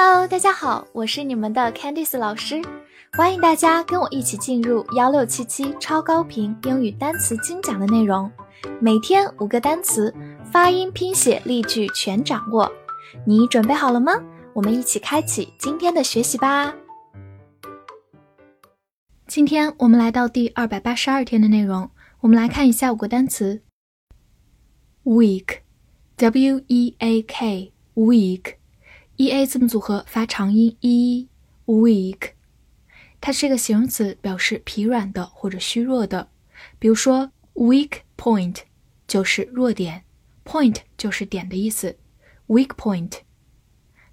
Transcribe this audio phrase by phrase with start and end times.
[0.00, 2.62] Hello，大家好，我是你们的 Candice 老师，
[3.14, 8.30] 欢迎大家跟我一起进入幺六七七超高频英语单词精讲的内容，
[8.80, 10.14] 每天五个单词，
[10.52, 12.70] 发音、拼写、例句全掌握，
[13.26, 14.12] 你准备好了吗？
[14.52, 16.72] 我们一起开启今天的学习吧。
[19.26, 21.90] 今天我们来到第二百八十二天的内容，
[22.20, 23.62] 我们来看一下五个单词
[25.02, 28.57] ：weak，w e a k，weak。
[29.18, 32.34] E a 字母组合发长音 e，weak，
[33.20, 36.28] 它是一个形容词，表示疲软的或者虚弱的。
[36.78, 38.58] 比如说，weak point
[39.08, 40.04] 就是弱点
[40.44, 41.96] ，point 就是点的意思
[42.46, 43.14] ，weak point。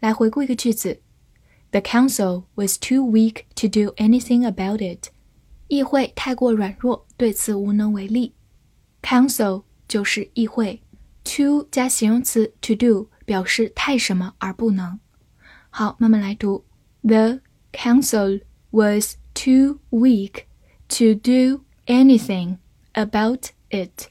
[0.00, 1.00] 来回顾一个句子
[1.70, 5.08] ：The council was too weak to do anything about it。
[5.68, 8.34] 议会太过软弱，对此无能为力。
[9.00, 10.82] Council 就是议会
[11.24, 13.08] ，to 加形容词 to do。
[13.29, 14.99] 表示太什么而不能。
[15.69, 16.65] 好，慢慢来读。
[17.01, 17.41] The
[17.73, 20.45] council was too weak
[20.89, 22.57] to do anything
[22.93, 24.09] about it.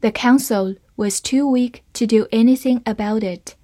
[0.00, 3.54] The council was too weak to do anything about it.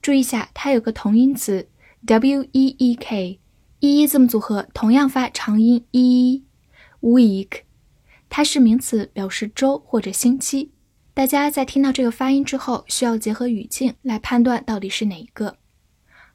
[0.00, 1.68] 注意一下，它有个同音词
[2.06, 7.62] w e e k，e e 字母组合同样发长音 e，weak，
[8.28, 10.72] 它是名词，表示周或者星期。
[11.17, 15.57] 大家在听到这个发音之后，需要结合语境来判断到底是哪一个。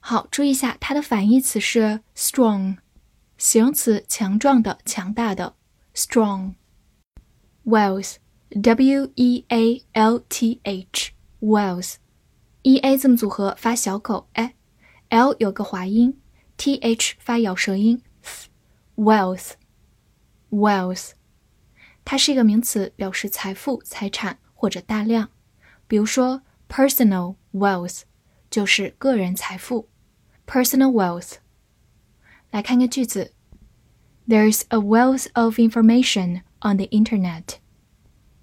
[0.00, 2.78] 好，注意一下，它的反义词是 strong，
[3.38, 5.54] 形容词，强壮的、强大的。
[5.94, 6.54] strong。
[7.64, 14.56] wealth，w e a l t h，wealth，e a 字母组合发小口哎
[15.10, 16.20] ，l 有个滑音
[16.56, 18.02] ，t h 发咬舌音。
[18.96, 21.10] wealth，wealth，
[22.04, 24.40] 它是一个名词，表示财富、财产。
[24.62, 25.28] 或者大量，
[25.88, 28.02] 比如说 personal wealth
[28.48, 29.88] 就是个人财富
[30.46, 31.38] ，personal wealth。
[32.52, 33.32] 来看个句子
[34.28, 37.56] ，There's a wealth of information on the internet。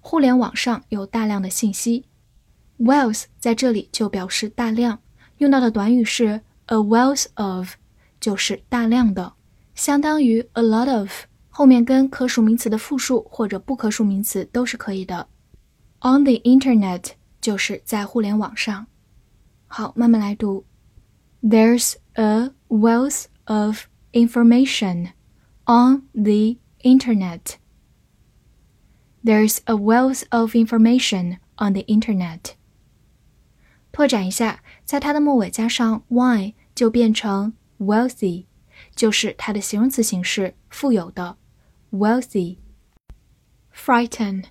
[0.00, 2.04] 互联网上有大量的信息
[2.78, 5.00] ，wealth 在这里就表示大量，
[5.38, 7.76] 用到的短语是 a wealth of，
[8.20, 9.32] 就是大量的，
[9.74, 11.10] 相当于 a lot of，
[11.48, 15.26] 后面跟可数名词的复数或者不可数名词都是可以的。
[16.01, 17.11] On the internet
[17.41, 18.87] 就是在互联网上。
[19.67, 20.65] 好，慢慢来读。
[21.41, 25.13] There's a wealth of information
[25.65, 27.55] on the internet.
[29.23, 32.53] There's a wealth of information on the internet.
[33.91, 38.45] 拓展一下，在它的末尾加上 y 就变成 wealthy，
[38.95, 41.37] 就是它的形容词形式，富有的
[41.91, 44.45] wealthy。Frighten。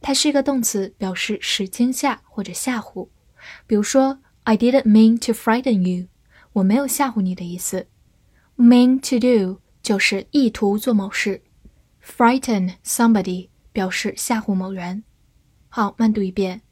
[0.00, 3.08] 它是一个动词，表示使惊吓或者吓唬。
[3.66, 6.08] 比如说，I didn't mean to frighten you，
[6.52, 7.88] 我没有吓唬你的意思。
[8.56, 11.42] Mean to do 就是意图做某事，
[12.04, 15.02] frighten somebody 表示吓唬某人。
[15.73, 16.63] 好，慢读一遍。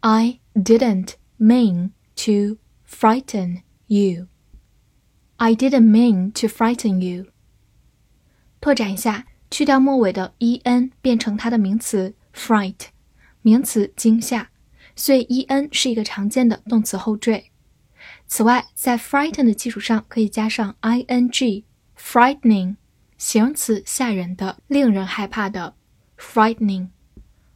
[0.00, 4.26] I didn't mean to frighten you.
[5.36, 7.26] I didn't mean to frighten you.
[8.60, 12.86] 拓展一下，去掉末尾的 en，变成它的名词 fright，
[13.42, 14.48] 名词惊吓，
[14.96, 17.52] 所以 en 是一个常见的动词后缀。
[18.26, 22.74] 此外，在 frighten 的基础上可以加上 ing，frightening，
[23.16, 25.76] 形容词吓人的、令人害怕的
[26.18, 26.88] ，frightening。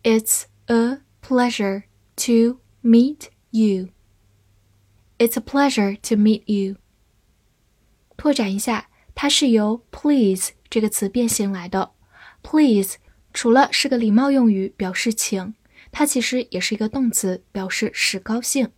[0.03, 1.85] ：It's a pleasure
[2.17, 3.89] to meet you。
[5.19, 6.77] It's a pleasure to meet you。
[8.17, 11.93] 拓展一下，它是由 please 这个词变形来的。
[12.43, 12.97] Please
[13.33, 15.55] 除了是个礼貌用语，表示请，
[15.93, 18.71] 它其实也是一个动词，表示使高兴。